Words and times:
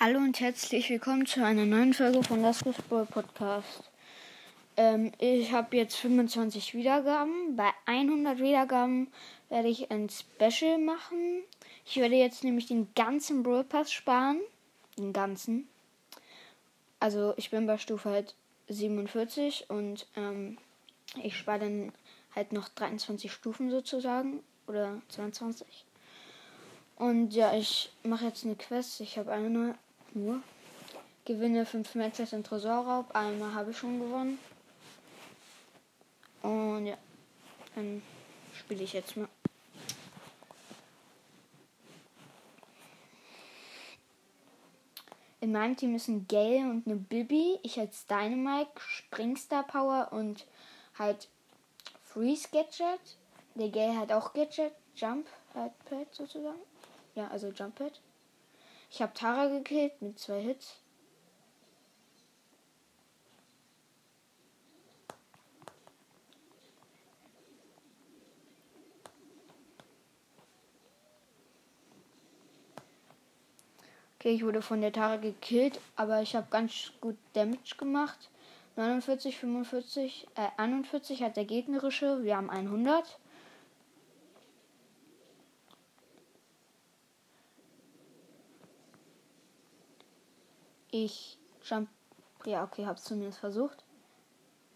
Hallo 0.00 0.18
und 0.18 0.40
herzlich 0.40 0.90
willkommen 0.90 1.24
zu 1.24 1.44
einer 1.44 1.64
neuen 1.64 1.94
Folge 1.94 2.20
von 2.24 2.42
Das 2.42 2.58
Fußball 2.62 3.06
Podcast. 3.06 3.88
Ähm, 4.76 5.12
ich 5.18 5.52
habe 5.52 5.76
jetzt 5.76 5.94
25 5.96 6.74
Wiedergaben. 6.74 7.54
Bei 7.54 7.70
100 7.86 8.40
Wiedergaben 8.40 9.06
werde 9.50 9.68
ich 9.68 9.92
ein 9.92 10.08
Special 10.10 10.78
machen. 10.78 11.44
Ich 11.86 11.96
werde 11.96 12.16
jetzt 12.16 12.42
nämlich 12.42 12.66
den 12.66 12.92
ganzen 12.96 13.44
Brawl 13.44 13.62
Pass 13.62 13.92
sparen. 13.92 14.40
Den 14.98 15.12
ganzen. 15.12 15.68
Also 16.98 17.32
ich 17.36 17.50
bin 17.50 17.68
bei 17.68 17.78
Stufe 17.78 18.10
halt 18.10 18.34
47 18.68 19.70
und 19.70 20.08
ähm, 20.16 20.58
ich 21.22 21.36
spare 21.36 21.60
dann 21.60 21.92
halt 22.34 22.52
noch 22.52 22.68
23 22.68 23.30
Stufen 23.30 23.70
sozusagen. 23.70 24.42
Oder 24.66 25.00
22. 25.08 25.84
Und 26.96 27.32
ja, 27.32 27.54
ich 27.56 27.92
mache 28.02 28.24
jetzt 28.26 28.44
eine 28.44 28.56
Quest. 28.56 29.00
Ich 29.00 29.18
habe 29.18 29.32
eine 29.32 29.76
nur. 30.14 30.42
Gewinne 31.24 31.64
5 31.64 31.94
Matches 31.94 32.32
in 32.32 32.44
Tresorraub. 32.44 33.14
Einmal 33.14 33.54
habe 33.54 33.70
ich 33.70 33.78
schon 33.78 33.98
gewonnen. 33.98 34.38
Und 36.42 36.86
ja, 36.86 36.98
dann 37.74 38.02
spiele 38.54 38.84
ich 38.84 38.92
jetzt 38.92 39.16
mal. 39.16 39.28
In 45.40 45.52
meinem 45.52 45.76
Team 45.76 45.94
ist 45.94 46.08
ein 46.08 46.26
Gale 46.26 46.70
und 46.70 46.86
eine 46.86 46.96
Bibi. 46.96 47.58
Ich 47.62 47.78
als 47.78 48.06
Dynamite, 48.06 48.70
Springstar 48.78 49.62
Power 49.62 50.08
und 50.10 50.46
halt 50.98 51.28
Freeze 52.02 52.48
Gadget. 52.50 53.18
Der 53.54 53.68
Gale 53.68 53.98
hat 53.98 54.10
auch 54.10 54.32
Gadget, 54.32 54.72
Jump 54.96 55.26
Pad 55.52 56.14
sozusagen. 56.14 56.60
Ja, 57.14 57.28
also 57.28 57.48
Jump 57.48 57.76
Pad. 57.76 58.00
Ich 58.94 59.02
habe 59.02 59.12
Tara 59.12 59.48
gekillt 59.48 60.00
mit 60.00 60.20
zwei 60.20 60.40
Hits. 60.40 60.76
Okay, 74.14 74.30
ich 74.30 74.44
wurde 74.44 74.62
von 74.62 74.80
der 74.80 74.92
Tara 74.92 75.16
gekillt, 75.16 75.80
aber 75.96 76.22
ich 76.22 76.36
habe 76.36 76.46
ganz 76.50 76.92
gut 77.00 77.16
Damage 77.32 77.74
gemacht. 77.76 78.30
49, 78.76 79.36
45, 79.36 80.28
äh, 80.36 80.50
41 80.56 81.20
hat 81.24 81.36
der 81.36 81.46
gegnerische. 81.46 82.22
Wir 82.22 82.36
haben 82.36 82.48
100. 82.48 83.18
Ich 90.96 91.40
jump. 91.64 91.88
Ja, 92.44 92.62
okay, 92.62 92.86
hab's 92.86 93.02
zumindest 93.02 93.40
versucht. 93.40 93.82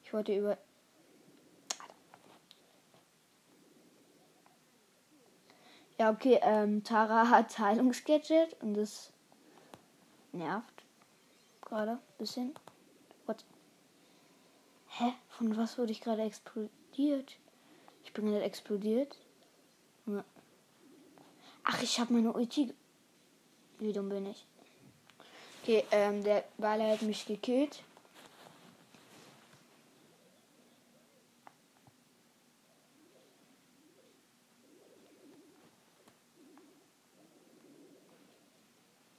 Ich 0.03 0.13
wollte 0.13 0.35
über. 0.35 0.59
Ja, 5.97 6.11
okay, 6.11 6.41
ähm, 6.43 6.83
Tara 6.83 7.29
hat 7.31 7.57
Heilungsgadget 7.61 8.61
und 8.61 8.75
das 8.75 9.13
nervt. 10.33 10.83
Gerade 11.61 12.01
bisschen. 12.19 12.53
What? 13.27 13.45
Hä? 14.89 15.15
Von 15.29 15.57
was 15.57 15.79
wurde 15.79 15.93
ich 15.93 16.01
gerade 16.01 16.23
explodiert? 16.23 17.37
Ich 18.03 18.13
bin 18.13 18.27
gerade 18.27 18.43
explodiert. 18.43 19.17
Ach, 21.63 21.81
ich 21.81 22.01
habe 22.01 22.13
meine 22.13 22.33
Ulti. 22.33 22.75
Wie 23.79 23.93
dumm 23.93 24.09
bin 24.09 24.27
ich? 24.27 24.49
Okay, 25.69 25.85
ähm, 25.91 26.25
der 26.25 26.45
Wale 26.57 26.91
hat 26.91 27.03
mich 27.03 27.27
gekillt. 27.27 27.83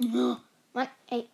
Oh, 0.02 0.38
Mann, 0.74 0.88
ey. 1.12 1.30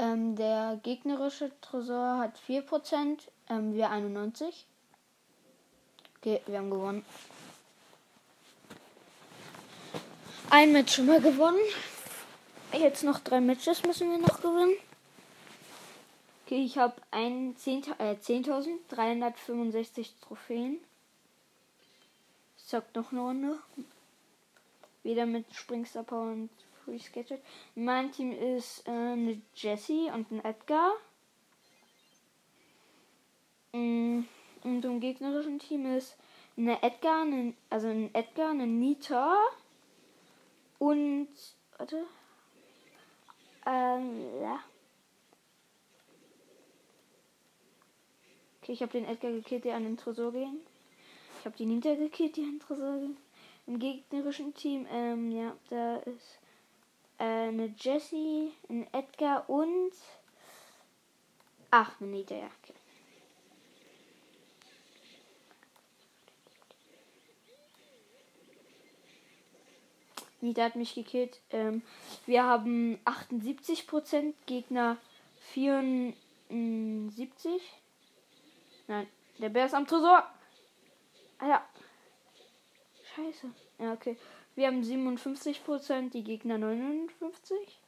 Ähm, 0.00 0.34
der 0.34 0.80
gegnerische 0.82 1.52
Tresor 1.60 2.20
hat 2.20 2.32
4%, 2.48 3.18
ähm, 3.50 3.74
wir 3.74 3.90
91. 3.90 4.64
Okay, 6.16 6.40
wir 6.46 6.56
haben 6.56 6.70
gewonnen. 6.70 7.04
Ein 10.48 10.72
Match 10.72 10.94
schon 10.94 11.04
mal 11.04 11.20
gewonnen. 11.20 11.60
Jetzt 12.72 13.04
noch 13.04 13.18
drei 13.18 13.42
Matches 13.42 13.84
müssen 13.84 14.10
wir 14.10 14.16
noch 14.16 14.40
gewinnen. 14.40 14.74
Okay, 16.46 16.64
ich 16.64 16.78
habe 16.78 16.94
10.365 17.12 17.98
äh, 17.98 18.18
10 19.92 20.04
Trophäen. 20.22 20.78
Ich 22.56 22.64
sag 22.64 22.94
noch 22.94 23.12
eine 23.12 23.20
Runde. 23.20 23.58
Wieder 25.02 25.26
mit 25.26 25.44
Springstar 25.54 26.10
und 26.10 26.48
Sketchet. 26.98 27.42
Mein 27.74 28.12
Team 28.12 28.32
ist 28.32 28.86
äh, 28.86 28.90
eine 28.90 29.40
Jessie 29.54 30.10
und 30.12 30.30
ein 30.30 30.44
Edgar. 30.44 30.92
Mm, 33.72 34.22
und 34.62 34.84
im 34.84 35.00
gegnerischen 35.00 35.58
Team 35.58 35.96
ist 35.96 36.16
eine 36.56 36.82
Edgar, 36.82 37.22
eine, 37.22 37.54
also 37.70 37.88
ein 37.88 38.14
Edgar, 38.14 38.50
eine 38.50 38.66
Nita 38.66 39.36
und 40.78 41.28
warte. 41.78 42.04
Ähm, 43.66 44.42
ja. 44.42 44.60
Okay, 48.60 48.72
ich 48.72 48.82
habe 48.82 48.92
den 48.92 49.06
Edgar 49.06 49.32
gekillt, 49.32 49.64
der 49.64 49.76
an 49.76 49.84
den 49.84 49.96
Tresor 49.96 50.32
ging. 50.32 50.60
Ich 51.38 51.46
habe 51.46 51.56
die 51.56 51.66
Nita 51.66 51.94
gekillt, 51.94 52.36
die 52.36 52.42
an 52.42 52.52
den 52.52 52.60
Tresor 52.60 52.98
ging. 52.98 53.16
Im 53.66 53.78
gegnerischen 53.78 54.54
Team, 54.54 54.86
ähm, 54.90 55.30
ja, 55.30 55.56
da 55.68 55.96
ist 55.98 56.38
eine 57.20 57.74
Jessie, 57.78 58.52
ein 58.68 58.92
Edgar 58.92 59.48
und 59.48 59.92
ach, 61.70 62.00
eine 62.00 62.36
ja, 62.36 62.50
okay. 62.62 62.74
Nita 70.40 70.64
hat 70.64 70.76
mich 70.76 70.94
gekillt. 70.94 71.40
Ähm, 71.50 71.82
wir 72.24 72.44
haben 72.44 72.98
78%, 73.04 74.32
Gegner 74.46 74.96
74. 75.52 76.14
Nein, 78.88 79.06
der 79.38 79.50
Bär 79.50 79.66
ist 79.66 79.74
am 79.74 79.86
Tresor. 79.86 80.24
Alter. 81.38 81.62
Scheiße. 83.14 83.50
Ja, 83.78 83.92
okay. 83.92 84.16
Wir 84.54 84.66
haben 84.66 84.82
57%, 84.82 86.10
die 86.10 86.24
Gegner 86.24 86.58
59. 86.58 87.80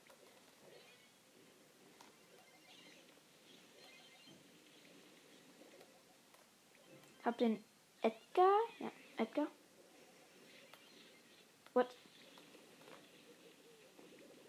Hab 7.25 7.39
den 7.39 7.63
Edgar. 8.01 8.59
Ja, 8.81 8.91
Edgar. 9.17 9.47
What? 11.73 11.89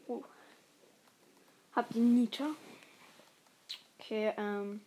Oh. 0.08 0.24
Hab 1.76 1.90
den 1.94 2.16
Nita. 2.16 2.50
Okay, 4.00 4.34
ähm. 4.38 4.82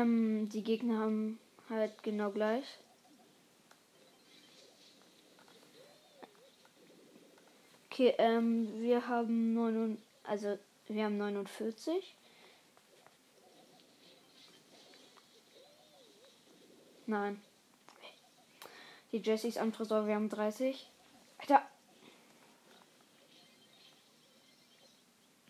Ähm, 0.00 0.48
die 0.48 0.62
Gegner 0.62 0.98
haben 0.98 1.38
halt 1.68 2.02
genau 2.02 2.30
gleich. 2.30 2.64
Okay, 7.90 8.14
ähm, 8.18 8.80
wir 8.80 9.08
haben 9.08 9.52
9, 9.52 9.98
also 10.24 10.58
wir 10.86 11.04
haben 11.04 11.18
49. 11.18 12.16
Nein. 17.06 17.42
Die 19.12 19.18
Jessies 19.18 19.58
am 19.58 19.72
Tresor, 19.72 20.06
wir 20.06 20.14
haben 20.14 20.28
30. 20.28 20.88
Alter. 21.38 21.62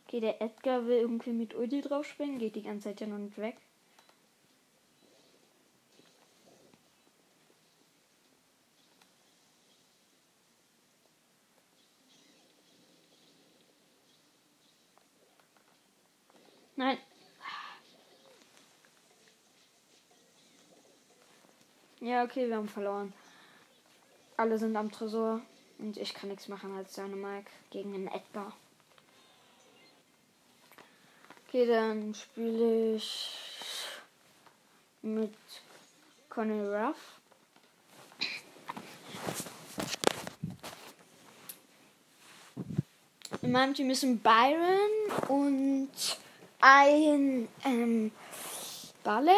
Okay, 0.07 0.21
der 0.21 0.43
Edgar 0.43 0.87
will 0.87 0.99
irgendwie 0.99 1.31
mit 1.31 1.55
Ulti 1.55 1.83
drauf 1.83 2.07
springen, 2.07 2.39
geht 2.39 2.57
die 2.57 2.63
ganze 2.63 2.89
Zeit 2.89 3.01
ja 3.01 3.07
noch 3.07 3.19
nicht 3.19 3.39
weg. 3.39 3.57
Nein. 16.81 16.97
Ja, 22.11 22.25
okay, 22.25 22.49
wir 22.49 22.57
haben 22.57 22.69
verloren. 22.69 23.13
Alle 24.37 24.59
sind 24.59 24.75
am 24.75 24.91
Tresor. 24.91 25.43
Und 25.79 25.97
ich 25.97 26.13
kann 26.13 26.29
nichts 26.29 26.49
machen 26.49 26.77
als 26.77 26.97
seine 26.97 27.15
Mike 27.15 27.49
gegen 27.71 27.93
den 27.93 28.09
Edgar. 28.09 28.53
Okay, 31.47 31.67
dann 31.67 32.13
spiele 32.13 32.97
ich 32.97 33.31
mit 35.03 35.37
Conny 36.29 36.61
Ruff. 36.61 36.97
In 43.41 43.53
meinem 43.53 43.75
Team 43.75 43.91
ist 43.91 44.03
ein 44.03 44.19
Byron 44.19 45.29
und 45.29 45.93
ein 46.61 47.47
ähm, 47.65 48.11
Barley. 49.05 49.33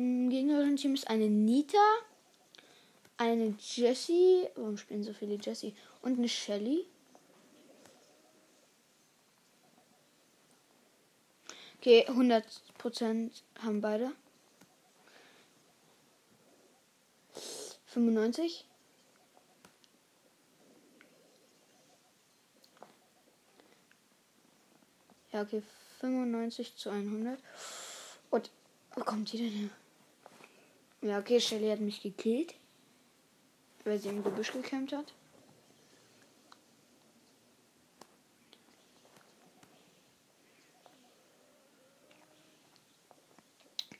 Im 0.00 0.30
gegnerischen 0.30 0.76
Team 0.76 0.94
ist 0.94 1.08
eine 1.08 1.28
Nita, 1.28 1.76
eine 3.18 3.54
Jessie. 3.60 4.48
Warum 4.54 4.78
spielen 4.78 5.04
so 5.04 5.12
viele 5.12 5.34
Jessie? 5.34 5.74
Und 6.00 6.16
eine 6.16 6.26
Shelly. 6.26 6.86
Okay, 11.76 12.06
100% 12.08 13.30
haben 13.58 13.82
beide. 13.82 14.12
95. 17.88 18.64
Ja, 25.30 25.42
okay, 25.42 25.62
95 25.98 26.74
zu 26.76 26.88
100. 26.88 27.38
Und 28.30 28.50
wo 28.94 29.04
kommt 29.04 29.30
die 29.30 29.36
denn 29.36 29.50
her? 29.50 29.79
Ja, 31.02 31.18
okay, 31.18 31.40
Shelly 31.40 31.70
hat 31.70 31.80
mich 31.80 32.02
gekillt. 32.02 32.54
Weil 33.84 33.98
sie 33.98 34.10
im 34.10 34.22
Gebüsch 34.22 34.52
gekämpft 34.52 34.92
hat. 34.92 35.14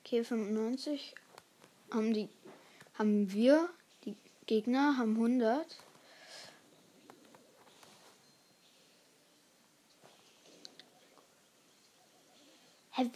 Okay, 0.01 0.25
95 0.25 1.15
haben 1.93 2.13
die 2.13 2.29
haben 2.95 3.33
wir 3.33 3.71
die 4.05 4.17
Gegner 4.47 4.97
haben 4.99 5.15
100 5.15 5.79
Hä? 12.91 13.11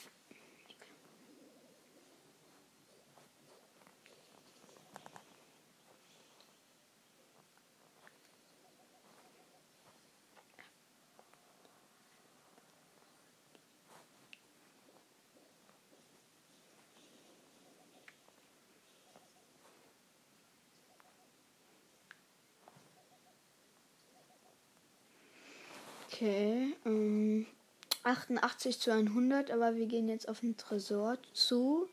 Okay, 26.14 26.76
ähm, 26.86 27.44
88 28.04 28.78
zu 28.78 28.92
100, 28.92 29.50
aber 29.50 29.74
wir 29.74 29.86
gehen 29.86 30.08
jetzt 30.08 30.28
auf 30.28 30.38
den 30.38 30.56
Tresor 30.56 31.18
zu. 31.32 31.88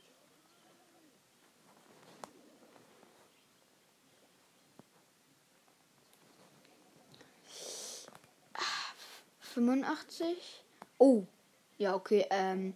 Fünfundachtzig. 9.39 10.63
Oh, 10.99 11.23
ja, 11.79 11.95
okay, 11.95 12.27
ähm, 12.29 12.75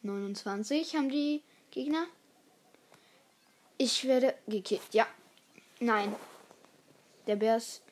29 0.00 0.96
haben 0.96 1.10
die 1.10 1.42
Gegner. 1.70 2.06
Ich 3.76 4.06
werde 4.06 4.34
gekickt, 4.46 4.94
ja. 4.94 5.06
Nein. 5.78 6.16
Der 7.26 7.36
Bär 7.36 7.58
ist 7.58 7.82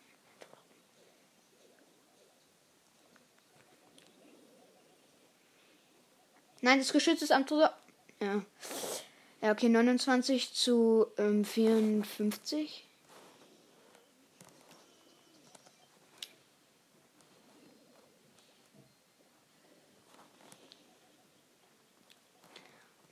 Nein, 6.65 6.79
das 6.79 6.95
Geschütz 6.95 7.21
ist 7.21 7.31
am 7.31 7.45
Tresor. 7.45 7.75
Ja. 8.23 8.43
Ja, 9.43 9.53
okay, 9.53 9.69
29 9.69 10.55
zu 10.55 11.09
ähm, 11.19 11.45
54. 11.45 12.87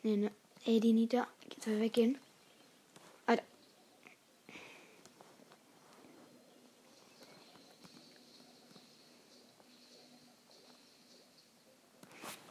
Nee, 0.02 0.16
ne. 0.16 0.31
Ey, 0.64 0.81
die 0.81 0.94
Nita. 0.94 1.26
Soll 1.62 1.78
weggehen. 1.78 2.16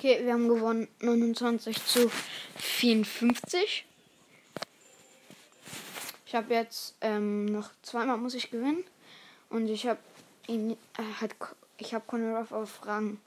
Okay, 0.03 0.25
wir 0.25 0.33
haben 0.33 0.47
gewonnen 0.47 0.87
29 1.01 1.85
zu 1.85 2.09
54. 2.55 3.85
Ich 6.25 6.33
habe 6.33 6.55
jetzt 6.55 6.95
ähm, 7.01 7.45
noch 7.45 7.69
zweimal 7.83 8.17
muss 8.17 8.33
ich 8.33 8.49
gewinnen 8.49 8.83
und 9.51 9.69
ich 9.69 9.85
habe 9.85 9.99
ihn 10.47 10.71
äh, 10.71 11.03
hat 11.21 11.35
ich 11.77 11.93
habe 11.93 12.03
Conor 12.07 12.47
auf 12.49 12.83
Rang 12.87 13.19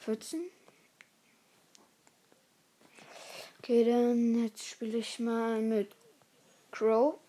14. 0.00 0.40
Okay, 3.60 3.84
dann 3.84 4.42
jetzt 4.42 4.66
spiele 4.66 4.98
ich 4.98 5.20
mal 5.20 5.62
mit 5.62 5.92
Crow. 6.72 7.20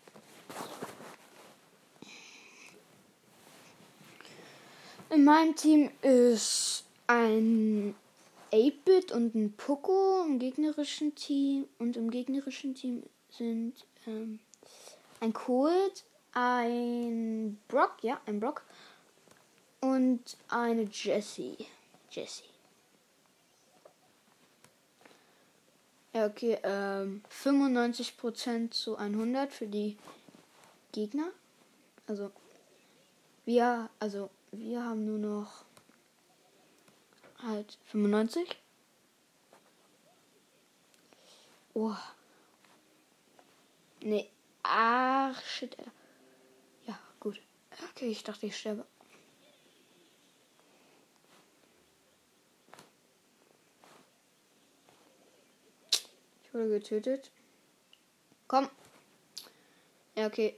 In 5.12 5.24
meinem 5.24 5.56
Team 5.56 5.92
ist 6.01 6.84
ein 7.06 7.94
8-Bit 8.51 9.12
und 9.12 9.36
ein 9.36 9.54
Poco 9.54 10.24
im 10.25 10.39
gegnerischen 10.39 11.16
Team. 11.16 11.68
Und 11.80 11.98
im 11.98 12.12
gegnerischen 12.12 12.75
Team 12.75 13.04
sind 13.30 13.74
ähm, 14.06 14.39
ein 15.20 15.34
Cold, 15.34 16.04
ein 16.34 17.60
Brock, 17.68 17.98
ja, 18.01 18.20
ein 18.25 18.39
Brock. 18.39 18.63
Und 19.80 20.38
eine 20.50 20.84
Jessie. 20.84 21.58
Jessie. 22.10 22.44
Ja, 26.13 26.25
okay, 26.25 26.58
ähm, 26.63 27.22
95% 27.30 28.72
zu 28.72 28.98
100 28.98 29.54
für 29.54 29.68
die 29.68 29.98
Gegner. 30.92 31.30
Also, 32.08 32.32
wir, 33.46 33.89
also, 34.00 34.32
wir 34.51 34.84
haben 34.84 35.06
nur 35.06 35.20
noch 35.20 35.67
halt 37.44 37.77
95. 37.86 38.58
Oh. 41.74 41.96
Nee. 44.01 44.29
Ach, 44.63 45.41
shit. 45.44 45.77
Ja, 46.88 47.00
gut. 47.20 47.39
Okay, 47.91 48.08
ich 48.08 48.24
dachte, 48.24 48.46
ich 48.46 48.58
sterbe. 48.58 48.86
Ich 56.44 56.53
wurde 56.53 56.70
getötet. 56.70 57.32
Komm. 58.48 58.70
Ja, 60.15 60.27
okay. 60.27 60.56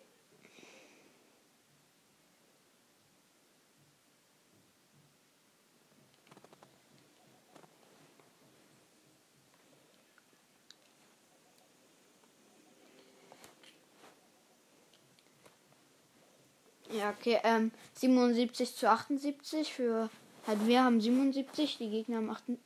Ja, 16.99 17.11
okay. 17.11 17.39
Ähm, 17.43 17.71
77 17.93 18.75
zu 18.75 18.89
78 18.89 19.73
für. 19.73 20.09
Halt, 20.45 20.67
wir 20.67 20.83
haben 20.83 20.99
77, 20.99 21.77
die 21.77 21.89
Gegner 21.89 22.17
haben 22.17 22.29
78. 22.29 22.59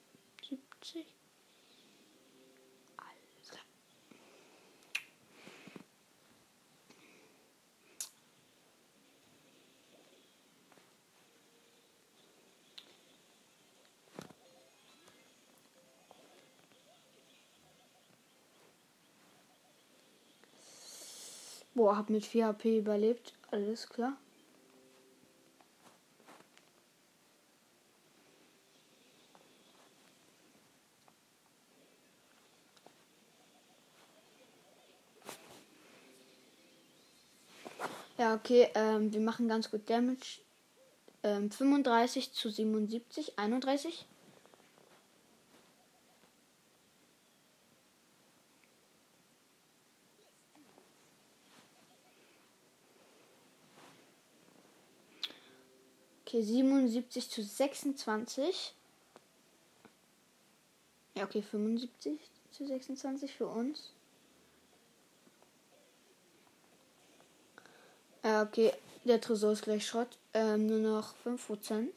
Alter. 2.98 3.60
Boah, 21.76 21.98
hab 21.98 22.10
mit 22.10 22.26
4 22.26 22.48
HP 22.48 22.80
überlebt. 22.80 23.34
Alles 23.52 23.88
klar. 23.88 24.18
Ja, 38.18 38.36
okay, 38.36 38.70
ähm, 38.76 39.12
wir 39.12 39.22
machen 39.22 39.48
ganz 39.48 39.72
gut 39.72 39.90
Damage. 39.90 40.42
Ähm, 41.24 41.50
35 41.50 42.32
zu 42.32 42.50
77, 42.50 43.40
31. 43.40 44.06
Okay, 56.26 56.42
77 56.44 57.30
zu 57.30 57.44
26. 57.44 58.76
Ja, 61.16 61.24
okay, 61.26 61.42
75 61.42 62.20
zu 62.52 62.66
26 62.66 63.34
für 63.34 63.48
uns. 63.48 63.92
Ja, 68.24 68.42
okay, 68.44 68.74
der 69.04 69.20
Tresor 69.20 69.52
ist 69.52 69.64
gleich 69.64 69.86
Schrott. 69.86 70.18
Ähm, 70.34 70.68
nur 70.68 70.80
noch 70.80 71.14
5%. 71.26 71.90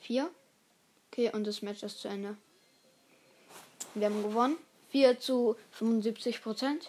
4. 0.00 0.30
Okay, 1.10 1.30
und 1.32 1.46
das 1.46 1.62
Match 1.62 1.82
ist 1.82 2.00
zu 2.00 2.08
Ende. 2.08 2.36
Wir 3.94 4.06
haben 4.06 4.22
gewonnen. 4.22 4.56
4 4.90 5.18
zu 5.18 5.56
75%. 5.78 6.88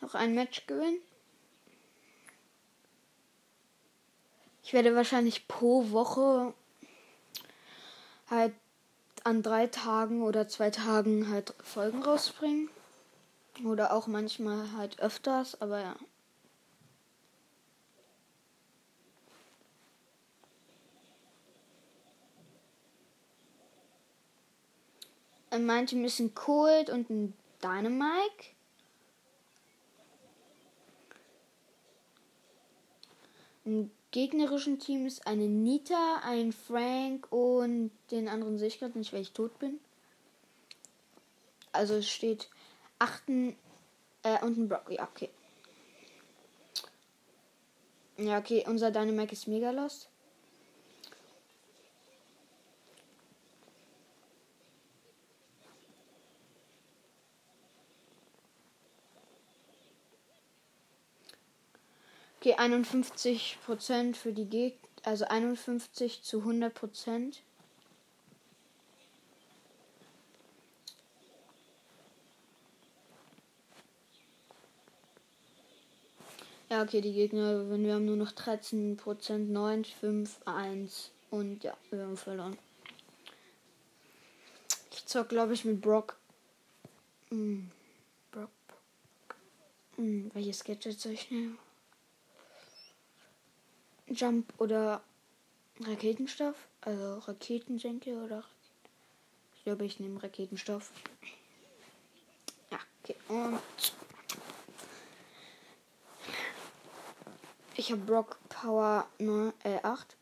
Noch 0.00 0.14
ein 0.14 0.34
Match 0.34 0.66
gewinnen. 0.66 0.98
Ich 4.64 4.72
werde 4.72 4.96
wahrscheinlich 4.96 5.46
pro 5.46 5.90
Woche 5.90 6.52
halt 8.28 8.54
an 9.22 9.42
drei 9.42 9.66
Tagen 9.66 10.22
oder 10.22 10.48
zwei 10.48 10.70
Tagen 10.70 11.30
halt 11.30 11.54
Folgen 11.62 12.02
rausbringen. 12.02 12.70
Oder 13.64 13.92
auch 13.92 14.06
manchmal 14.08 14.72
halt 14.72 14.98
öfters, 15.00 15.60
aber 15.60 15.80
ja. 15.80 15.96
Ist 25.54 26.18
ein 26.18 26.34
Cold 26.34 26.90
und 26.90 27.10
ein 27.10 27.34
Dynamike. 27.62 28.54
Ein 33.64 33.90
gegnerischen 34.10 34.78
Team 34.78 35.06
ist 35.06 35.26
eine 35.26 35.46
Nita, 35.46 36.20
ein 36.24 36.52
Frank 36.52 37.30
und 37.30 37.92
den 38.10 38.28
anderen 38.28 38.58
sehe 38.58 38.68
ich 38.68 38.78
gerade 38.78 38.98
nicht, 38.98 39.12
weil 39.12 39.22
ich 39.22 39.32
tot 39.32 39.58
bin. 39.58 39.78
Also 41.72 41.94
es 41.94 42.08
steht 42.08 42.48
8 42.98 43.28
äh, 43.28 43.52
und 44.42 44.58
ein 44.58 44.68
Brock. 44.68 44.90
Ja, 44.90 45.04
okay. 45.04 45.30
Ja, 48.16 48.38
okay, 48.38 48.64
unser 48.66 48.90
Dynamic 48.90 49.32
ist 49.32 49.48
mega 49.48 49.70
lost. 49.70 50.08
Okay, 62.44 62.56
51 62.58 63.56
Prozent 63.64 64.18
für 64.18 64.34
die 64.34 64.44
Gegner, 64.44 64.78
also 65.02 65.24
51 65.24 66.22
zu 66.22 66.40
100 66.40 66.74
Prozent. 66.74 67.40
Ja, 76.68 76.82
okay, 76.82 77.00
die 77.00 77.14
Gegner, 77.14 77.70
wenn 77.70 77.82
wir 77.86 77.94
haben 77.94 78.04
nur 78.04 78.16
noch 78.16 78.32
13 78.32 78.98
Prozent, 78.98 79.48
9, 79.48 79.86
5, 79.86 80.40
1 80.44 81.12
und 81.30 81.64
ja, 81.64 81.74
wir 81.88 82.02
haben 82.02 82.18
verloren. 82.18 82.58
Ich 84.92 85.06
zock, 85.06 85.30
glaube 85.30 85.54
ich, 85.54 85.64
mit 85.64 85.80
Brock. 85.80 86.18
Hm. 87.30 87.70
Brock. 88.30 88.50
Hm, 89.96 90.30
welches 90.34 90.62
Gadget 90.62 91.00
soll 91.00 91.12
ich 91.12 91.30
nehmen? 91.30 91.58
Jump 94.14 94.52
oder 94.58 95.02
Raketenstoff. 95.80 96.56
Also 96.80 97.18
Raketensenke 97.18 98.14
oder. 98.22 98.44
Ich 99.56 99.64
glaube, 99.64 99.84
ich 99.84 100.00
nehme 100.00 100.22
Raketenstoff. 100.22 100.90
Ja, 102.70 102.78
okay. 103.02 103.16
Und. 103.28 103.60
Ich 107.76 107.90
habe 107.90 108.02
Brock 108.02 108.38
Power 108.48 109.08
9, 109.18 109.52
äh, 109.64 109.78
8. 109.82 110.16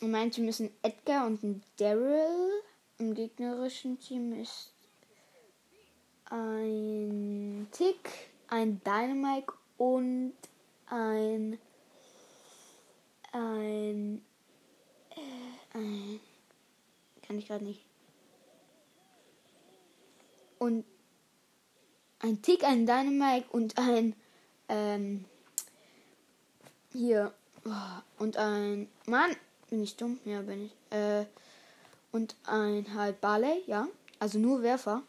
Und 0.00 0.10
mein 0.10 0.30
Team 0.30 0.48
ist 0.48 0.60
ein 0.60 0.70
Edgar 0.82 1.26
und 1.26 1.42
ein 1.42 1.62
Daryl. 1.76 2.62
Im 2.98 3.14
gegnerischen 3.14 3.98
Team 4.00 4.32
ist 4.32 4.72
ein 6.30 7.68
Tick, 7.70 8.10
ein 8.48 8.80
Dynamite 8.84 9.52
und 9.76 10.34
ein 10.86 11.58
ein, 13.38 14.24
äh, 15.10 15.78
ein 15.78 16.20
kann 17.26 17.38
ich 17.38 17.46
gerade 17.46 17.64
nicht. 17.64 17.80
Und 20.58 20.84
ein 22.20 22.42
Tick, 22.42 22.64
ein 22.64 22.86
Dynamite 22.86 23.46
und 23.50 23.78
ein 23.78 24.14
ähm, 24.68 25.24
hier 26.92 27.32
oh, 27.64 27.70
und 28.18 28.36
ein 28.36 28.88
Mann, 29.06 29.36
bin 29.70 29.82
ich 29.82 29.96
dumm? 29.96 30.18
Ja, 30.24 30.40
bin 30.42 30.66
ich. 30.66 30.72
Äh, 30.96 31.26
und 32.10 32.34
ein 32.46 32.86
halt 32.94 33.20
Barley, 33.20 33.62
ja, 33.66 33.86
also 34.18 34.38
nur 34.38 34.62
Werfer. 34.62 35.02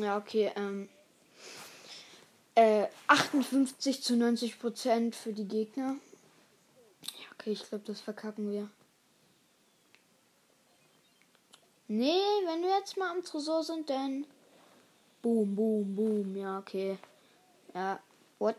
Ja, 0.00 0.16
okay. 0.18 0.52
Ähm, 0.56 0.88
äh, 2.54 2.86
58 3.06 4.02
zu 4.02 4.16
90 4.16 4.58
Prozent 4.58 5.16
für 5.16 5.32
die 5.32 5.48
Gegner. 5.48 5.96
Ja, 7.02 7.26
okay, 7.34 7.52
ich 7.52 7.68
glaube, 7.68 7.84
das 7.86 8.00
verkacken 8.00 8.50
wir. 8.50 8.68
Nee, 11.88 12.20
wenn 12.46 12.62
wir 12.62 12.70
jetzt 12.78 12.96
mal 12.96 13.10
am 13.10 13.22
Tresor 13.22 13.62
sind, 13.62 13.90
dann. 13.90 14.26
Boom, 15.20 15.54
boom, 15.54 15.94
boom. 15.94 16.36
Ja, 16.36 16.58
okay. 16.58 16.98
Ja, 17.74 18.00
what? 18.38 18.56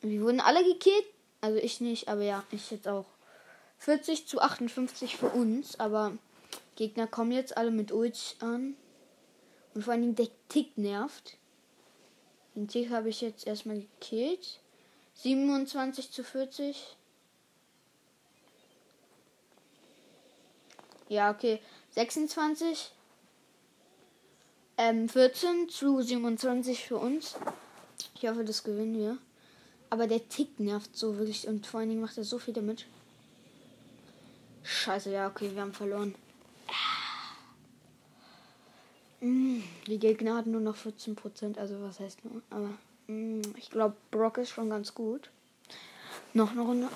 Wir 0.00 0.20
wurden 0.22 0.40
alle 0.40 0.64
gekillt. 0.64 1.06
Also 1.40 1.58
ich 1.58 1.80
nicht, 1.80 2.08
aber 2.08 2.22
ja, 2.22 2.44
ich 2.50 2.70
jetzt 2.70 2.88
auch. 2.88 3.06
40 3.78 4.26
zu 4.26 4.40
58 4.40 5.16
für 5.16 5.28
uns, 5.28 5.78
aber 5.78 6.16
Gegner 6.76 7.06
kommen 7.06 7.32
jetzt 7.32 7.56
alle 7.56 7.70
mit 7.70 7.92
Ult 7.92 8.36
an. 8.40 8.74
Und 9.76 9.82
vor 9.82 9.92
allem 9.92 10.14
der 10.14 10.28
Tick 10.48 10.78
nervt. 10.78 11.36
Den 12.54 12.66
Tick 12.66 12.88
habe 12.88 13.10
ich 13.10 13.20
jetzt 13.20 13.46
erstmal 13.46 13.78
gekillt. 13.78 14.58
27 15.16 16.10
zu 16.10 16.24
40. 16.24 16.96
Ja, 21.10 21.30
okay. 21.30 21.60
26. 21.90 22.90
Ähm, 24.78 25.10
14 25.10 25.68
zu 25.68 26.00
27 26.00 26.82
für 26.82 26.96
uns. 26.96 27.36
Ich 28.14 28.26
hoffe, 28.26 28.46
das 28.46 28.64
gewinnen 28.64 28.96
wir. 28.96 29.18
Aber 29.90 30.06
der 30.06 30.26
Tick 30.26 30.58
nervt 30.58 30.96
so 30.96 31.18
wirklich 31.18 31.46
und 31.46 31.66
vor 31.66 31.80
allen 31.80 31.90
Dingen 31.90 32.00
macht 32.00 32.16
er 32.16 32.24
so 32.24 32.38
viel 32.38 32.54
damit. 32.54 32.86
Scheiße, 34.62 35.12
ja, 35.12 35.28
okay, 35.28 35.50
wir 35.52 35.60
haben 35.60 35.74
verloren. 35.74 36.14
Mm, 36.68 36.95
die 39.20 39.98
Gegner 39.98 40.36
hatten 40.36 40.50
nur 40.50 40.60
noch 40.60 40.76
14%, 40.76 41.58
also 41.58 41.80
was 41.80 42.00
heißt 42.00 42.24
nur? 42.24 42.42
Aber 42.50 42.70
mm, 43.06 43.42
ich 43.56 43.70
glaube, 43.70 43.96
Brock 44.10 44.38
ist 44.38 44.50
schon 44.50 44.70
ganz 44.70 44.94
gut. 44.94 45.30
Noch 46.34 46.52
eine 46.52 46.60
Runde. 46.62 46.88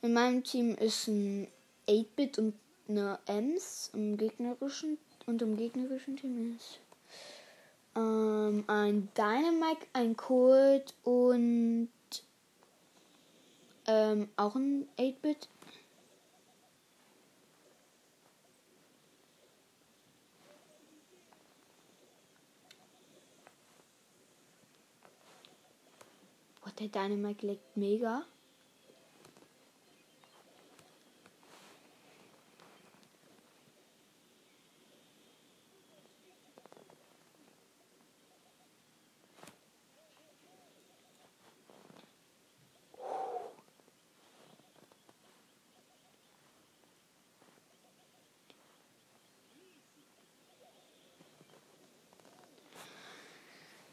In 0.00 0.12
meinem 0.12 0.44
Team 0.44 0.76
ist 0.76 1.08
ein 1.08 1.48
8-Bit 1.88 2.38
und 2.38 2.54
eine 2.88 3.18
Ems 3.26 3.90
im 3.94 4.16
gegnerischen 4.16 4.98
und 5.26 5.42
im 5.42 5.56
gegnerischen 5.56 6.16
Team 6.16 6.56
ist 6.56 6.78
ähm, 7.96 8.64
ein 8.66 9.08
Dynamite, 9.16 9.86
ein 9.92 10.16
Colt 10.16 10.94
und 11.02 11.88
ähm, 13.86 14.28
auch 14.36 14.54
ein 14.54 14.88
8-Bit. 14.98 15.48
Der 26.78 26.88
Dynamite 26.88 27.46
leckt 27.46 27.76
mega. 27.76 28.24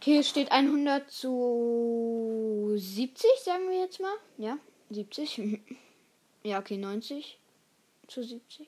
Okay, 0.07 0.21
steht 0.21 0.51
100 0.51 1.09
zu 1.09 2.24
70, 2.77 3.29
sagen 3.43 3.69
wir 3.69 3.79
jetzt 3.79 3.99
mal. 3.99 4.15
Ja, 4.37 4.57
70. 4.89 5.59
ja, 6.43 6.59
okay, 6.59 6.77
90 6.77 7.39
zu 8.07 8.23
70. 8.23 8.67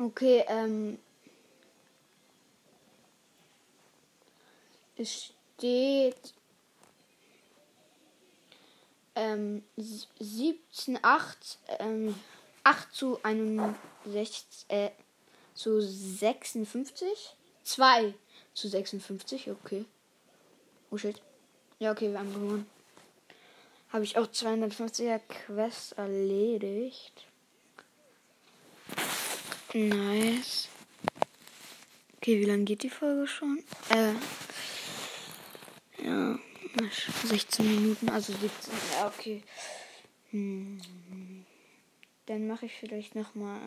Okay, 0.00 0.44
ähm, 0.46 0.98
Es 5.00 5.32
steht 5.56 6.34
ähm, 9.18 9.64
17, 9.76 10.98
8, 11.02 11.58
ähm, 11.80 12.14
8 12.62 12.94
zu 12.94 13.18
61, 13.22 14.46
äh, 14.68 14.90
zu 15.54 15.80
56. 15.80 17.34
2 17.64 18.14
zu 18.54 18.68
56, 18.68 19.50
okay. 19.50 19.84
Oh 20.90 20.96
shit. 20.96 21.20
Ja, 21.80 21.92
okay, 21.92 22.10
wir 22.10 22.18
haben 22.18 22.32
gewonnen. 22.32 22.66
Habe 23.92 24.04
ich 24.04 24.16
auch 24.16 24.26
250er 24.26 25.18
Quest 25.18 25.92
erledigt. 25.98 27.26
Nice. 29.74 30.68
Okay, 32.16 32.40
wie 32.40 32.44
lange 32.44 32.64
geht 32.64 32.82
die 32.82 32.90
Folge 32.90 33.26
schon? 33.26 33.62
Äh, 33.90 34.12
ja, 36.04 36.38
16 37.24 37.66
Minuten, 37.66 38.08
also 38.08 38.32
17. 38.32 38.74
Ja, 38.92 39.06
okay. 39.08 39.42
Hm. 40.30 40.78
Dann 42.26 42.46
mache 42.46 42.66
ich 42.66 42.74
vielleicht 42.74 43.14
nochmal. 43.14 43.60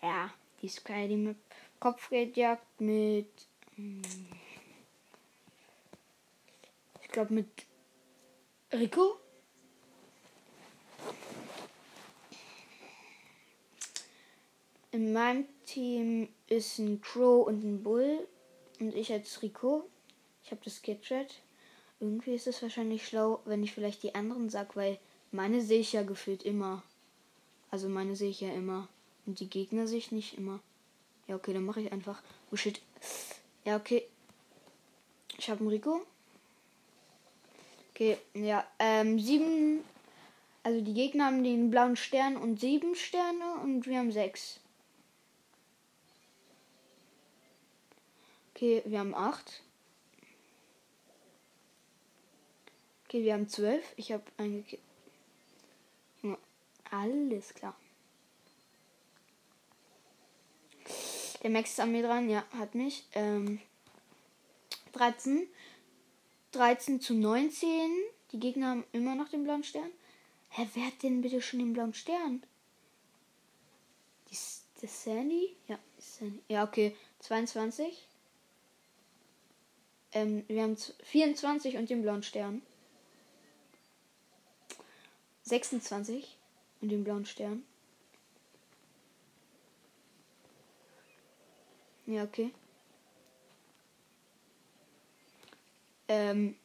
Ja, 0.00 0.32
die 0.60 0.68
Skydy 0.68 1.16
Map. 1.16 1.36
Kopfgeldjagd 1.80 2.80
mit. 2.80 3.28
Hm, 3.74 4.02
ich 7.02 7.08
glaube 7.08 7.34
mit 7.34 7.48
Rico. 8.72 9.18
In 14.92 15.12
meinem 15.12 15.46
Team 15.64 16.28
ist 16.46 16.78
ein 16.78 17.00
Crow 17.00 17.46
und 17.46 17.64
ein 17.64 17.82
Bull. 17.82 18.28
Und 18.78 18.94
ich 18.94 19.12
als 19.12 19.42
Rico. 19.42 19.88
Ich 20.52 20.54
habe 20.54 20.64
das 20.66 20.76
Sketchat. 20.76 21.34
Irgendwie 21.98 22.34
ist 22.34 22.46
es 22.46 22.60
wahrscheinlich 22.60 23.08
schlau, 23.08 23.40
wenn 23.46 23.62
ich 23.62 23.72
vielleicht 23.72 24.02
die 24.02 24.14
anderen 24.14 24.50
sag, 24.50 24.76
weil 24.76 24.98
meine 25.30 25.62
sehe 25.62 25.80
ich 25.80 25.94
ja 25.94 26.02
gefühlt 26.02 26.42
immer. 26.42 26.82
Also 27.70 27.88
meine 27.88 28.16
sehe 28.16 28.28
ich 28.28 28.42
ja 28.42 28.52
immer. 28.52 28.86
Und 29.24 29.40
die 29.40 29.48
Gegner 29.48 29.86
sehe 29.86 29.96
ich 29.96 30.12
nicht 30.12 30.36
immer. 30.36 30.60
Ja, 31.26 31.36
okay, 31.36 31.54
dann 31.54 31.64
mache 31.64 31.80
ich 31.80 31.90
einfach. 31.90 32.22
Oh 32.52 32.56
shit. 32.56 32.82
Ja, 33.64 33.76
okay. 33.76 34.06
Ich 35.38 35.48
habe 35.48 35.60
einen 35.60 35.70
Rico. 35.70 36.02
Okay, 37.94 38.18
ja. 38.34 38.66
Ähm, 38.78 39.18
sieben. 39.18 39.82
Also 40.64 40.82
die 40.82 40.92
Gegner 40.92 41.28
haben 41.28 41.42
den 41.42 41.70
blauen 41.70 41.96
Stern 41.96 42.36
und 42.36 42.60
sieben 42.60 42.94
Sterne 42.94 43.54
und 43.62 43.86
wir 43.86 43.98
haben 43.98 44.12
sechs. 44.12 44.60
Okay, 48.54 48.82
wir 48.84 48.98
haben 48.98 49.14
acht. 49.14 49.62
Okay, 53.12 53.24
wir 53.24 53.34
haben 53.34 53.46
zwölf. 53.46 53.84
Ich 53.96 54.10
habe 54.10 54.24
eingekippt. 54.38 54.82
Alles 56.90 57.52
klar. 57.52 57.76
Der 61.42 61.50
Max 61.50 61.72
ist 61.72 61.80
an 61.80 61.92
mir 61.92 62.02
dran, 62.02 62.30
ja, 62.30 62.42
hat 62.52 62.74
mich. 62.74 63.04
Ähm, 63.12 63.60
13. 64.92 65.46
13 66.52 67.02
zu 67.02 67.12
19. 67.12 67.90
Die 68.32 68.40
Gegner 68.40 68.68
haben 68.68 68.84
immer 68.92 69.14
noch 69.14 69.28
den 69.28 69.44
blauen 69.44 69.62
Stern. 69.62 69.90
Hä, 70.48 70.66
wer 70.72 70.86
hat 70.86 71.02
denn 71.02 71.20
bitte 71.20 71.42
schon 71.42 71.58
den 71.58 71.74
blauen 71.74 71.92
Stern? 71.92 72.42
Die, 74.30 74.36
das 74.80 75.04
Sandy? 75.04 75.54
Ja, 75.68 75.78
Sandy. 75.98 76.40
Ja, 76.48 76.64
okay. 76.64 76.96
22. 77.18 78.08
Ähm, 80.12 80.44
wir 80.48 80.62
haben 80.62 80.78
24 80.78 81.76
und 81.76 81.90
den 81.90 82.00
blauen 82.00 82.22
Stern. 82.22 82.62
26 85.44 86.36
und 86.80 86.88
den 86.88 87.04
blauen 87.04 87.26
Stern. 87.26 87.62
Ja, 92.06 92.24
okay. 92.24 92.52
Ähm, 96.08 96.56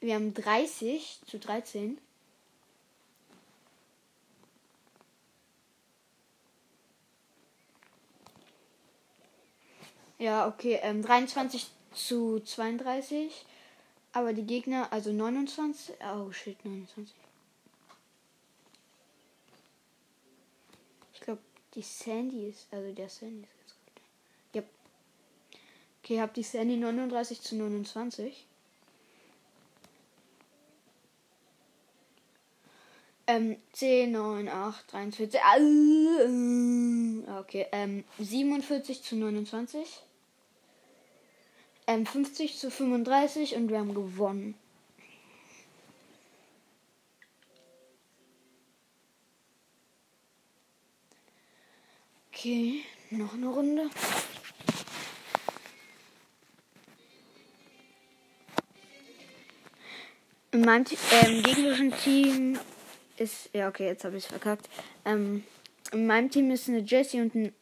wir 0.00 0.14
haben 0.14 0.34
30 0.34 1.20
zu 1.26 1.38
13. 1.38 1.98
Ja, 10.18 10.46
okay. 10.46 10.78
Ähm, 10.82 11.02
23 11.02 11.70
zu 11.92 12.40
32. 12.40 13.46
Aber 14.12 14.32
die 14.34 14.44
Gegner, 14.44 14.92
also 14.92 15.12
29. 15.12 15.94
Oh 16.14 16.30
shit, 16.32 16.62
29. 16.64 17.14
Die 21.74 21.82
Sandy 21.82 22.48
ist, 22.48 22.66
also 22.72 22.92
der 22.92 23.08
Sandy 23.08 23.42
ist 23.42 23.58
ganz 23.58 23.74
gut. 23.84 24.02
Yep. 24.54 24.68
Okay, 26.02 26.20
hab 26.20 26.34
die 26.34 26.42
Sandy 26.42 26.76
39 26.76 27.40
zu 27.40 27.56
29. 27.56 28.46
Ähm, 33.28 33.56
10, 33.74 34.10
9, 34.10 34.48
8, 34.48 34.92
43. 34.92 35.40
Okay, 37.38 37.66
ähm, 37.70 38.02
47 38.18 39.04
zu 39.04 39.14
29. 39.14 40.02
Ähm, 41.86 42.06
50 42.06 42.58
zu 42.58 42.72
35 42.72 43.54
und 43.54 43.68
wir 43.68 43.78
haben 43.78 43.94
gewonnen. 43.94 44.56
Okay, 52.40 52.84
noch 53.10 53.34
eine 53.34 53.48
Runde. 53.48 53.90
In 60.52 60.62
meinem 60.62 60.86
ähm, 61.12 61.42
gegnerischen 61.42 61.92
Team 61.98 62.58
ist. 63.18 63.50
Ja, 63.52 63.68
okay, 63.68 63.88
jetzt 63.88 64.04
habe 64.04 64.16
ich 64.16 64.24
es 64.24 64.30
verkackt. 64.30 64.70
Ähm, 65.04 65.44
in 65.92 66.06
meinem 66.06 66.30
Team 66.30 66.50
ist 66.50 66.66
eine 66.70 66.78
Jessie 66.78 67.20
und 67.20 67.34
ein 67.34 67.52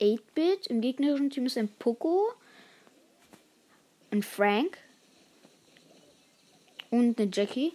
8-Bit. 0.00 0.68
Im 0.68 0.82
gegnerischen 0.82 1.30
Team 1.30 1.46
ist 1.46 1.58
ein 1.58 1.68
Poco, 1.68 2.28
ein 4.12 4.22
Frank 4.22 4.78
und 6.90 7.20
eine 7.20 7.28
Jackie. 7.32 7.72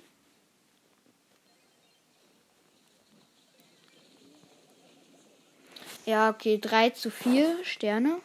Ja, 6.06 6.30
okay, 6.30 6.60
3 6.60 6.89
zu 6.89 7.10
4 7.10 7.63
Sterne. 7.63 8.20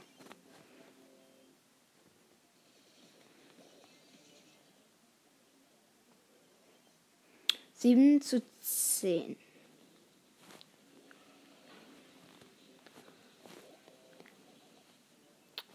Sieben 7.74 8.20
zu 8.20 8.42
zehn. 8.60 9.36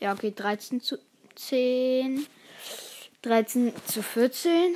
Ja, 0.01 0.11
okay, 0.11 0.33
13 0.35 0.81
zu 0.81 0.99
10. 1.35 2.27
13 3.21 3.73
zu 3.87 4.03
14. 4.03 4.75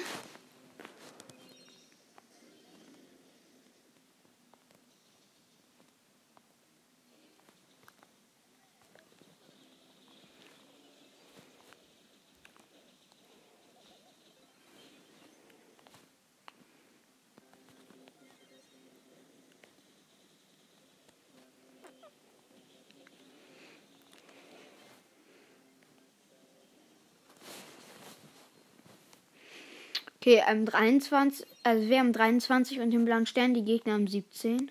Okay, 30.27 30.43
ähm, 30.45 30.65
23, 30.65 31.47
also 31.63 31.87
wir 31.87 31.99
haben 31.99 32.11
23 32.11 32.81
und 32.81 32.91
den 32.91 33.05
blauen 33.05 33.25
Stern, 33.25 33.53
die 33.53 33.63
Gegner 33.63 33.93
haben 33.93 34.07
17. 34.07 34.69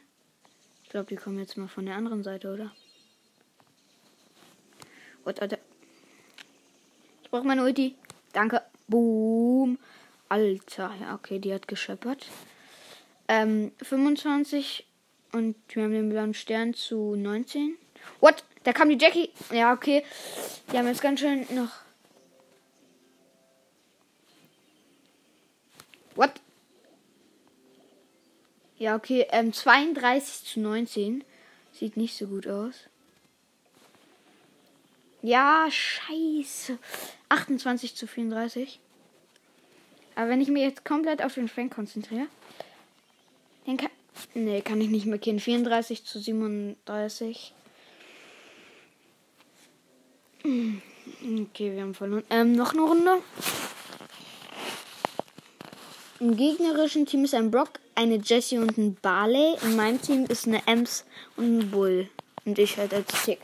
Ich 0.83 0.91
glaube, 0.91 1.07
die 1.07 1.17
kommen 1.17 1.39
jetzt 1.39 1.57
mal 1.57 1.67
von 1.67 1.87
der 1.87 1.95
anderen 1.95 2.23
Seite, 2.23 2.53
oder? 2.53 2.73
What, 5.25 5.41
Alter. 5.41 5.57
Ich 7.23 7.31
brauche 7.31 7.47
meine 7.47 7.65
Ulti. 7.65 7.95
Danke. 8.35 8.61
Boom. 8.87 9.79
Alter. 10.29 10.93
Ja, 11.01 11.15
okay, 11.15 11.39
die 11.39 11.55
hat 11.55 11.69
gescheppert. 11.69 12.27
Ähm, 13.27 13.73
25 13.81 14.87
und 15.33 15.57
wir 15.69 15.85
haben 15.85 15.93
den 15.93 16.11
blauen 16.11 16.35
Stern 16.35 16.75
zu 16.75 17.17
19. 17.17 17.79
What? 18.21 18.45
Da 18.65 18.75
kam 18.75 18.91
die 18.91 18.99
Jackie. 19.03 19.31
Ja, 19.51 19.73
okay. 19.73 20.05
Die 20.71 20.77
haben 20.77 20.87
jetzt 20.87 21.01
ganz 21.01 21.21
schön 21.21 21.47
noch 21.55 21.86
Ja, 28.79 28.97
okay. 28.97 29.27
Ähm, 29.31 29.53
32 29.53 30.45
zu 30.45 30.61
19. 30.61 31.25
Sieht 31.73 31.97
nicht 31.97 32.17
so 32.17 32.27
gut 32.27 32.47
aus. 32.47 32.75
Ja, 35.23 35.67
scheiße. 35.71 36.79
28 37.29 37.97
zu 37.97 38.07
34. 38.07 38.81
Aber 40.15 40.31
wenn 40.31 40.41
ich 40.41 40.49
mich 40.49 40.63
jetzt 40.63 40.85
komplett 40.85 41.23
auf 41.23 41.35
den 41.35 41.49
Frank 41.49 41.75
konzentriere, 41.75 42.27
dann 43.67 43.77
kann. 43.77 43.91
Nee, 44.33 44.63
kann 44.63 44.81
ich 44.81 44.89
nicht 44.89 45.05
mehr 45.05 45.19
kennen. 45.19 45.41
34 45.41 46.05
zu 46.05 46.19
37. 46.19 47.53
Okay, 50.43 51.73
wir 51.75 51.83
haben 51.83 51.95
verloren. 51.95 52.25
Ähm, 52.31 52.53
noch 52.53 52.73
eine 52.73 52.83
Runde. 52.83 53.19
Im 56.21 56.37
gegnerischen 56.37 57.05
Team 57.05 57.25
ist 57.25 57.35
ein 57.35 57.51
Brock, 57.51 57.81
eine 57.97 58.17
Jessie 58.17 58.59
und 58.59 58.79
ein 58.79 58.95
Barley. 58.95 59.57
In 59.63 59.75
meinem 59.75 60.01
Team 60.01 60.27
ist 60.27 60.47
eine 60.47 60.65
Ems 60.67 61.05
und 61.37 61.59
ein 61.59 61.71
Bull. 61.71 62.09
Und 62.45 62.59
ich 62.59 62.77
halt 62.77 62.95
als 62.95 63.25
Tick. 63.25 63.41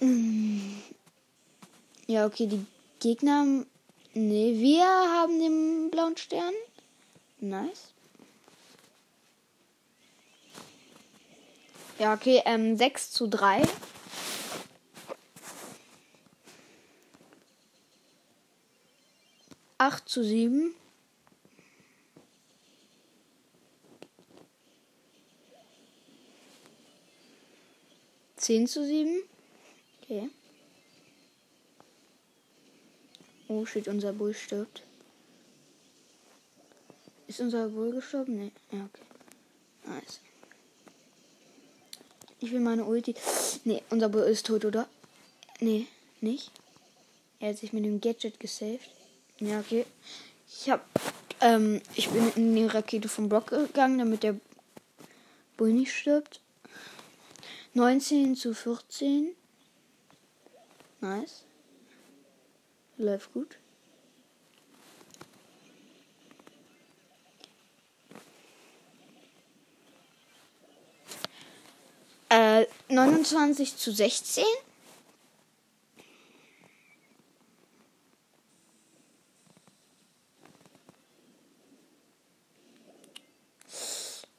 Mm. 0.00 0.76
Ja, 2.06 2.24
okay, 2.26 2.46
die 2.46 2.64
Gegner. 3.00 3.64
Ne, 4.14 4.58
wir 4.58 4.84
haben 4.84 5.38
den 5.38 5.90
blauen 5.90 6.16
Stern. 6.16 6.54
Nice. 7.40 7.92
Ja, 11.98 12.14
okay, 12.14 12.42
ähm, 12.44 12.76
6 12.76 13.10
zu 13.10 13.28
3. 13.28 13.62
Acht 19.78 20.08
zu 20.08 20.22
sieben. 20.22 20.74
10 28.42 28.66
zu 28.66 28.84
7. 28.84 29.22
Okay. 30.02 30.28
Oh 33.46 33.64
shit, 33.64 33.86
unser 33.86 34.12
Bull 34.12 34.34
stirbt. 34.34 34.82
Ist 37.28 37.40
unser 37.40 37.68
Bull 37.68 37.92
gestorben? 37.92 38.36
Ne. 38.36 38.50
Ja, 38.72 38.84
okay. 38.84 39.04
Nice. 39.86 40.20
Ich 42.40 42.50
will 42.50 42.58
meine 42.58 42.84
Ulti. 42.84 43.14
Ne, 43.64 43.80
unser 43.90 44.08
Bull 44.08 44.22
ist 44.22 44.46
tot, 44.46 44.64
oder? 44.64 44.88
Ne, 45.60 45.86
nicht. 46.20 46.50
Er 47.38 47.50
hat 47.50 47.58
sich 47.58 47.72
mit 47.72 47.84
dem 47.84 48.00
Gadget 48.00 48.40
gesaved. 48.40 48.90
Ja, 49.38 49.60
okay. 49.60 49.86
Ich 50.48 50.68
hab. 50.68 50.84
Ähm, 51.40 51.80
ich 51.94 52.08
bin 52.08 52.32
in 52.34 52.56
die 52.56 52.66
Rakete 52.66 53.08
von 53.08 53.28
Brock 53.28 53.50
gegangen, 53.50 53.98
damit 53.98 54.24
der 54.24 54.34
Bull 55.56 55.72
nicht 55.72 55.92
stirbt. 55.92 56.40
19 57.74 58.36
zu 58.36 58.54
14. 58.54 59.34
Nice. 61.00 61.44
Läuft 62.98 63.32
gut. 63.32 63.58
Äh, 72.28 72.66
29 72.88 73.76
zu 73.76 73.92
16. 73.92 74.44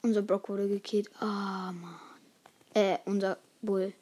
Unser 0.02 0.22
Brock 0.22 0.48
wurde 0.48 0.68
gekillt. 0.68 1.10
Ah, 1.18 1.70
oh, 1.70 1.72
Mann. 1.72 2.13
Äh, 2.76 2.98
unser 3.04 3.38
Bull. 3.62 3.92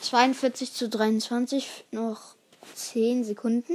Zweiundvierzig 0.00 0.72
zu 0.72 0.88
dreiundzwanzig, 0.88 1.84
noch 1.90 2.36
zehn 2.76 3.24
Sekunden. 3.24 3.72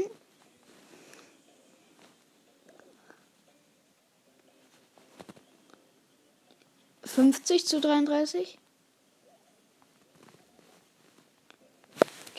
Fünfzig 7.04 7.68
zu 7.68 7.82
dreiunddreißig. 7.82 8.61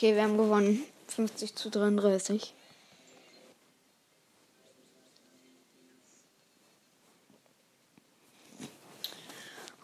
Okay, 0.03 0.15
wir 0.15 0.23
haben 0.23 0.37
gewonnen. 0.37 0.83
50 1.07 1.55
zu 1.55 1.69
33. 1.69 2.53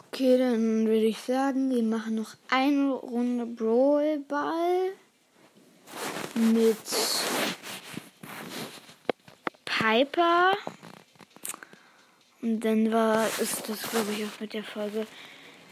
Okay, 0.09 0.37
dann 0.37 0.87
würde 0.87 1.05
ich 1.05 1.19
sagen, 1.19 1.69
wir 1.69 1.83
machen 1.83 2.15
noch 2.15 2.35
eine 2.49 2.91
Runde 2.91 3.45
Brawl 3.45 4.19
Ball 4.27 4.91
mit 6.35 6.75
Piper. 9.63 10.51
Und 12.41 12.59
dann 12.59 12.91
war 12.91 13.25
ist 13.39 13.69
das, 13.69 13.83
glaube 13.83 14.11
ich, 14.11 14.25
auch 14.25 14.39
mit 14.41 14.51
der 14.51 14.65
Folge. 14.65 15.07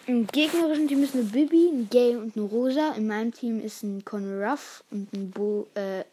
Im 0.07 0.25
gegnerischen 0.25 0.87
Team 0.87 1.03
ist 1.03 1.15
eine 1.15 1.25
Bibi, 1.25 1.67
ein 1.67 1.89
Gay 1.89 2.15
und 2.15 2.37
eine 2.37 2.45
Rosa. 2.45 2.93
In 2.93 3.07
meinem 3.07 3.33
Team 3.33 3.59
ist 3.59 3.83
ein 3.83 4.05
Conor 4.05 4.41
Ruff 4.41 4.81
und 4.89 5.11
ein 5.11 5.31
Bull. 5.31 5.67
Äh, 5.75 6.05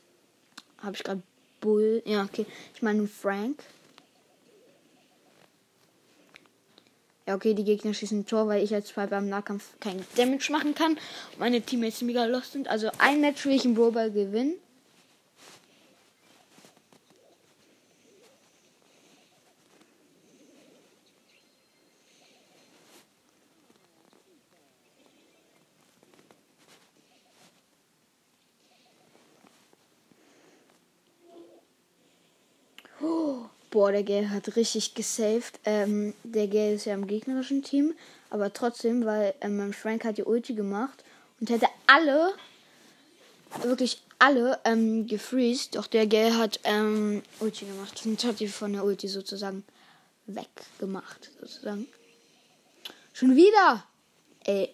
habe 0.78 0.96
ich 0.96 1.04
gerade 1.04 1.22
Bull. 1.60 2.02
Ja, 2.04 2.24
okay. 2.24 2.44
Ich 2.74 2.82
meine 2.82 3.02
ein 3.02 3.08
Frank. 3.08 3.62
Ja, 7.28 7.36
okay, 7.36 7.54
die 7.54 7.62
Gegner 7.62 7.94
schießen 7.94 8.20
ein 8.20 8.26
Tor, 8.26 8.48
weil 8.48 8.64
ich 8.64 8.74
als 8.74 8.90
Piper 8.90 9.18
im 9.18 9.28
Nahkampf 9.28 9.78
kein 9.78 10.04
Damage 10.16 10.50
machen 10.50 10.74
kann. 10.74 10.98
Meine 11.38 11.62
Teammates 11.62 12.02
mega 12.02 12.24
lost 12.24 12.50
sind. 12.50 12.66
Also 12.66 12.90
ein 12.98 13.20
Match 13.20 13.46
will 13.46 13.54
ich 13.54 13.64
im 13.64 13.74
Brawl 13.74 14.10
gewinnen. 14.10 14.54
Boah, 33.74 33.90
der 33.90 34.04
Gale 34.04 34.30
hat 34.30 34.54
richtig 34.54 34.94
gesaved. 34.94 35.58
Ähm, 35.64 36.14
der 36.22 36.46
Gale 36.46 36.74
ist 36.74 36.84
ja 36.84 36.94
im 36.94 37.08
gegnerischen 37.08 37.64
Team. 37.64 37.92
Aber 38.30 38.52
trotzdem, 38.52 39.04
weil 39.04 39.34
ähm, 39.40 39.72
Frank 39.72 40.04
hat 40.04 40.16
die 40.16 40.22
Ulti 40.22 40.54
gemacht 40.54 41.02
und 41.40 41.50
hätte 41.50 41.66
alle, 41.88 42.34
wirklich 43.62 44.00
alle 44.20 44.60
ähm, 44.64 45.08
gefreezed, 45.08 45.74
doch 45.74 45.88
der 45.88 46.06
Gale 46.06 46.38
hat 46.38 46.60
ähm, 46.62 47.24
Ulti 47.40 47.64
gemacht 47.64 48.00
und 48.04 48.22
hat 48.22 48.38
die 48.38 48.46
von 48.46 48.74
der 48.74 48.84
Ulti 48.84 49.08
sozusagen 49.08 49.64
weggemacht, 50.26 51.32
sozusagen. 51.40 51.88
Schon 53.12 53.34
wieder! 53.34 53.84
Ey. 54.44 54.70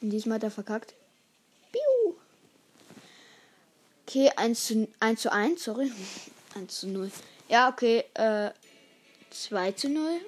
Und 0.00 0.10
diesmal 0.10 0.36
hat 0.36 0.44
er 0.44 0.52
verkackt. 0.52 0.94
Piu. 1.72 2.14
Okay, 4.06 4.30
1 4.36 4.64
zu, 4.64 4.88
1 5.00 5.22
zu 5.22 5.32
1, 5.32 5.64
sorry. 5.64 5.90
1 6.56 6.80
zu 6.80 6.88
0. 6.88 7.10
Ja, 7.48 7.68
okay, 7.68 8.04
äh, 8.14 8.50
2 9.30 9.72
zu 9.72 9.88
0. 9.88 10.20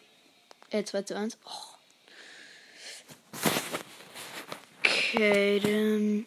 Äh, 0.70 0.84
2 0.84 1.02
zu 1.02 1.16
1. 1.16 1.38
Oh. 1.44 1.78
Okay, 4.80 5.60
dann. 5.60 6.26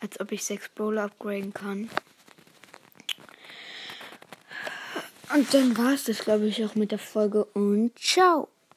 Als 0.00 0.18
ob 0.20 0.32
ich 0.32 0.44
6 0.44 0.70
Brawler 0.70 1.04
upgraden 1.04 1.52
kann. 1.52 1.90
Und 5.34 5.54
dann 5.54 5.76
war 5.78 5.94
es 5.94 6.04
das, 6.04 6.18
glaube 6.18 6.46
ich, 6.46 6.64
auch 6.64 6.74
mit 6.74 6.90
der 6.90 6.98
Folge. 6.98 7.44
Und 7.44 7.98
ciao. 7.98 8.48